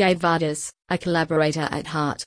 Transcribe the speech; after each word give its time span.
Gabe 0.00 0.18
Vadas, 0.18 0.72
a 0.88 0.96
collaborator 0.96 1.68
at 1.70 1.88
heart. 1.88 2.24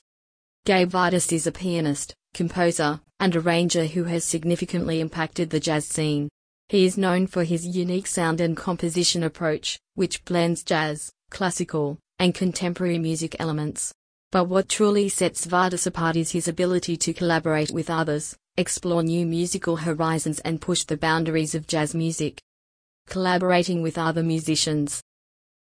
Gabe 0.64 0.92
Vadas 0.92 1.32
is 1.32 1.48
a 1.48 1.50
pianist, 1.50 2.14
composer, 2.32 3.00
and 3.18 3.34
arranger 3.34 3.86
who 3.86 4.04
has 4.04 4.24
significantly 4.24 5.00
impacted 5.00 5.50
the 5.50 5.58
jazz 5.58 5.84
scene. 5.84 6.28
He 6.68 6.84
is 6.84 6.96
known 6.96 7.26
for 7.26 7.42
his 7.42 7.66
unique 7.66 8.06
sound 8.06 8.40
and 8.40 8.56
composition 8.56 9.24
approach, 9.24 9.76
which 9.96 10.24
blends 10.24 10.62
jazz, 10.62 11.10
classical, 11.32 11.98
and 12.20 12.32
contemporary 12.32 13.00
music 13.00 13.34
elements. 13.40 13.92
But 14.30 14.44
what 14.44 14.68
truly 14.68 15.08
sets 15.08 15.44
Vadas 15.44 15.84
apart 15.84 16.14
is 16.14 16.30
his 16.30 16.46
ability 16.46 16.96
to 16.98 17.12
collaborate 17.12 17.72
with 17.72 17.90
others, 17.90 18.36
explore 18.56 19.02
new 19.02 19.26
musical 19.26 19.78
horizons, 19.78 20.38
and 20.44 20.60
push 20.60 20.84
the 20.84 20.96
boundaries 20.96 21.56
of 21.56 21.66
jazz 21.66 21.92
music. 21.92 22.40
Collaborating 23.08 23.82
with 23.82 23.98
other 23.98 24.22
musicians. 24.22 25.02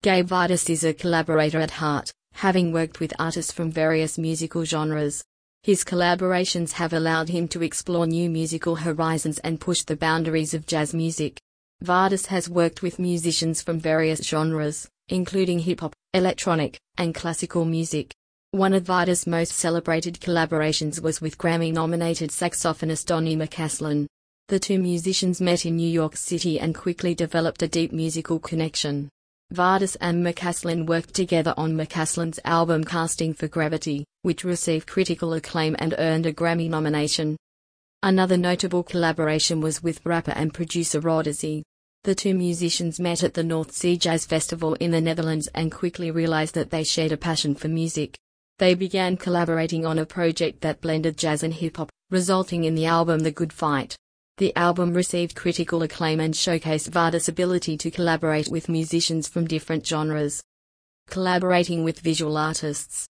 Gabe 0.02 0.30
Vadas 0.30 0.70
is 0.70 0.86
a 0.86 0.94
collaborator 0.94 1.60
at 1.60 1.72
heart, 1.72 2.14
having 2.32 2.72
worked 2.72 3.02
with 3.02 3.14
artists 3.20 3.52
from 3.52 3.70
various 3.70 4.18
musical 4.18 4.64
genres. 4.64 5.26
His 5.64 5.84
collaborations 5.84 6.72
have 6.72 6.94
allowed 6.94 7.28
him 7.28 7.50
to 7.50 7.62
explore 7.62 8.08
new 8.08 8.30
musical 8.30 8.78
horizons 8.78 9.40
and 9.40 9.60
push 9.60 9.84
the 9.84 9.98
boundaries 9.98 10.54
of 10.54 10.66
jazz 10.66 10.94
music. 10.94 11.38
Vadas 11.84 12.28
has 12.28 12.50
worked 12.50 12.82
with 12.82 12.98
musicians 12.98 13.62
from 13.62 13.78
various 13.78 14.26
genres, 14.26 14.88
including 15.10 15.60
hip 15.60 15.82
hop, 15.82 15.94
electronic, 16.14 16.80
and 16.98 17.14
classical 17.14 17.66
music. 17.66 18.14
One 18.52 18.74
of 18.74 18.86
Vadas' 18.86 19.28
most 19.28 19.52
celebrated 19.52 20.22
collaborations 20.22 21.02
was 21.02 21.20
with 21.20 21.38
Grammy 21.38 21.74
nominated 21.74 22.30
saxophonist 22.30 23.06
Donny 23.08 23.36
McCaslin. 23.36 24.08
The 24.48 24.60
two 24.60 24.80
musicians 24.80 25.42
met 25.42 25.66
in 25.66 25.76
New 25.76 25.90
York 25.90 26.16
City 26.16 26.58
and 26.58 26.74
quickly 26.74 27.14
developed 27.14 27.64
a 27.64 27.68
deep 27.68 27.92
musical 27.92 28.40
connection. 28.40 29.10
Vadas 29.52 29.98
and 30.00 30.24
McCaslin 30.24 30.86
worked 30.86 31.16
together 31.16 31.56
on 31.58 31.76
McCaslin's 31.76 32.40
album 32.46 32.84
Casting 32.84 33.34
for 33.34 33.48
Gravity, 33.48 34.06
which 34.22 34.44
received 34.44 34.86
critical 34.88 35.34
acclaim 35.34 35.76
and 35.80 35.96
earned 35.98 36.28
a 36.28 36.34
Grammy 36.34 36.70
nomination. 36.70 37.36
Another 38.04 38.38
notable 38.38 38.84
collaboration 38.84 39.60
was 39.60 39.82
with 39.82 40.06
rapper 40.06 40.34
and 40.36 40.54
producer 40.54 41.00
Rhodesy. 41.00 41.64
The 42.04 42.14
two 42.14 42.36
musicians 42.36 43.00
met 43.00 43.24
at 43.24 43.34
the 43.34 43.44
North 43.44 43.72
Sea 43.72 43.98
Jazz 43.98 44.24
Festival 44.24 44.76
in 44.76 44.92
the 44.92 45.02
Netherlands 45.02 45.50
and 45.56 45.72
quickly 45.72 46.12
realized 46.12 46.54
that 46.54 46.70
they 46.70 46.84
shared 46.84 47.12
a 47.12 47.18
passion 47.18 47.56
for 47.56 47.70
music. 47.70 48.16
They 48.60 48.76
began 48.76 49.18
collaborating 49.18 49.84
on 49.84 49.98
a 49.98 50.06
project 50.06 50.62
that 50.62 50.80
blended 50.80 51.18
jazz 51.18 51.42
and 51.42 51.56
hip 51.56 51.78
hop, 51.78 51.90
resulting 52.12 52.66
in 52.66 52.76
the 52.76 52.86
album 52.86 53.22
The 53.22 53.32
Good 53.32 53.52
Fight. 53.52 53.96
The 54.40 54.56
album 54.56 54.94
received 54.94 55.36
critical 55.36 55.84
acclaim 55.84 56.22
and 56.22 56.34
showcased 56.34 56.92
Vadas' 56.92 57.28
ability 57.28 57.76
to 57.76 57.92
collaborate 57.92 58.48
with 58.48 58.70
musicians 58.70 59.28
from 59.28 59.46
different 59.46 59.86
genres. 59.86 60.42
Collaborating 61.10 61.84
with 61.84 62.00
visual 62.00 62.38
artists. 62.38 63.06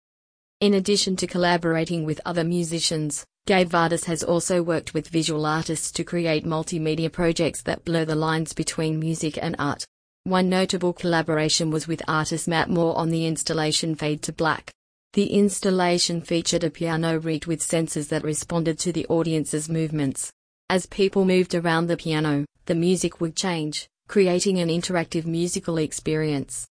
In 0.59 0.73
addition 0.73 1.15
to 1.17 1.27
collaborating 1.27 2.03
with 2.03 2.19
other 2.25 2.43
musicians, 2.43 3.27
Gabe 3.45 3.69
Vadas 3.69 4.05
has 4.05 4.23
also 4.23 4.63
worked 4.63 4.95
with 4.95 5.09
visual 5.09 5.45
artists 5.45 5.91
to 5.91 6.03
create 6.03 6.47
multimedia 6.47 7.11
projects 7.11 7.61
that 7.61 7.85
blur 7.85 8.05
the 8.05 8.15
lines 8.15 8.53
between 8.53 8.99
music 8.99 9.37
and 9.39 9.55
art. 9.59 9.85
One 10.23 10.49
notable 10.49 10.93
collaboration 10.93 11.69
was 11.69 11.87
with 11.87 12.01
artist 12.07 12.47
Matt 12.47 12.71
Moore 12.71 12.97
on 12.97 13.11
the 13.11 13.27
installation 13.27 13.93
Fade 13.93 14.23
to 14.23 14.33
Black. 14.33 14.71
The 15.13 15.27
installation 15.27 16.21
featured 16.21 16.63
a 16.63 16.71
piano 16.71 17.19
rigged 17.19 17.45
with 17.45 17.61
sensors 17.61 18.09
that 18.09 18.23
responded 18.23 18.79
to 18.79 18.91
the 18.91 19.05
audience's 19.09 19.69
movements. 19.69 20.31
As 20.71 20.85
people 20.85 21.25
moved 21.25 21.55
around 21.55 21.87
the 21.87 21.97
piano, 21.97 22.45
the 22.67 22.75
music 22.75 23.19
would 23.19 23.35
change, 23.35 23.87
creating 24.07 24.59
an 24.59 24.69
interactive 24.69 25.25
musical 25.25 25.79
experience. 25.79 26.67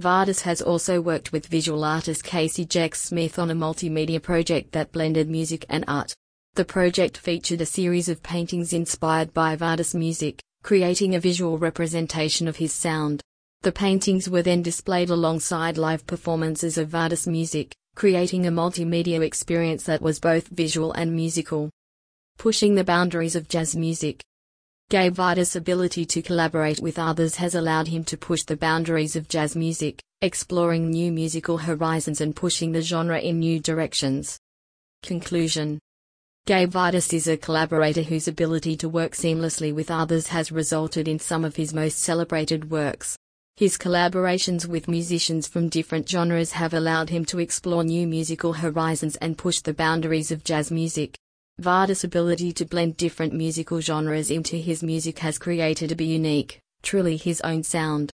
Vadas 0.00 0.42
has 0.42 0.62
also 0.62 1.00
worked 1.00 1.32
with 1.32 1.48
visual 1.48 1.82
artist 1.82 2.22
Casey 2.22 2.64
Jack 2.64 2.94
Smith 2.94 3.40
on 3.40 3.50
a 3.50 3.54
multimedia 3.54 4.22
project 4.22 4.70
that 4.70 4.92
blended 4.92 5.28
music 5.28 5.66
and 5.68 5.84
art. 5.88 6.14
The 6.54 6.64
project 6.64 7.18
featured 7.18 7.60
a 7.60 7.66
series 7.66 8.08
of 8.08 8.22
paintings 8.22 8.72
inspired 8.72 9.34
by 9.34 9.56
Vadas 9.56 9.96
music, 9.96 10.40
creating 10.62 11.16
a 11.16 11.20
visual 11.20 11.58
representation 11.58 12.46
of 12.46 12.58
his 12.58 12.72
sound. 12.72 13.20
The 13.62 13.72
paintings 13.72 14.30
were 14.30 14.42
then 14.42 14.62
displayed 14.62 15.10
alongside 15.10 15.76
live 15.76 16.06
performances 16.06 16.78
of 16.78 16.90
Vadas 16.90 17.26
music, 17.26 17.74
creating 17.96 18.46
a 18.46 18.52
multimedia 18.52 19.22
experience 19.22 19.82
that 19.86 20.02
was 20.02 20.20
both 20.20 20.46
visual 20.46 20.92
and 20.92 21.12
musical 21.12 21.70
pushing 22.38 22.74
the 22.74 22.84
boundaries 22.84 23.36
of 23.36 23.48
jazz 23.48 23.74
music. 23.74 24.22
Gabe 24.90 25.14
Vadas' 25.14 25.56
ability 25.56 26.04
to 26.04 26.22
collaborate 26.22 26.80
with 26.80 26.98
others 26.98 27.36
has 27.36 27.54
allowed 27.54 27.88
him 27.88 28.04
to 28.04 28.16
push 28.16 28.42
the 28.42 28.56
boundaries 28.56 29.16
of 29.16 29.28
jazz 29.28 29.56
music, 29.56 30.02
exploring 30.20 30.90
new 30.90 31.10
musical 31.10 31.58
horizons 31.58 32.20
and 32.20 32.36
pushing 32.36 32.72
the 32.72 32.82
genre 32.82 33.18
in 33.18 33.38
new 33.38 33.60
directions. 33.60 34.38
Conclusion 35.02 35.78
Gabe 36.46 36.70
Vadas 36.70 37.14
is 37.14 37.26
a 37.26 37.38
collaborator 37.38 38.02
whose 38.02 38.28
ability 38.28 38.76
to 38.76 38.88
work 38.88 39.12
seamlessly 39.12 39.74
with 39.74 39.90
others 39.90 40.26
has 40.26 40.52
resulted 40.52 41.08
in 41.08 41.18
some 41.18 41.42
of 41.42 41.56
his 41.56 41.72
most 41.72 41.98
celebrated 41.98 42.70
works. 42.70 43.16
His 43.56 43.78
collaborations 43.78 44.66
with 44.66 44.88
musicians 44.88 45.48
from 45.48 45.68
different 45.70 46.06
genres 46.08 46.52
have 46.52 46.74
allowed 46.74 47.08
him 47.08 47.24
to 47.26 47.38
explore 47.38 47.84
new 47.84 48.06
musical 48.06 48.52
horizons 48.52 49.16
and 49.16 49.38
push 49.38 49.60
the 49.60 49.72
boundaries 49.72 50.30
of 50.30 50.44
jazz 50.44 50.70
music. 50.70 51.16
Vadas' 51.60 52.02
ability 52.02 52.52
to 52.52 52.64
blend 52.64 52.96
different 52.96 53.32
musical 53.32 53.80
genres 53.80 54.28
into 54.28 54.56
his 54.56 54.82
music 54.82 55.20
has 55.20 55.38
created 55.38 55.92
a 55.92 56.04
unique, 56.04 56.58
truly 56.82 57.16
his 57.16 57.40
own 57.42 57.62
sound. 57.62 58.02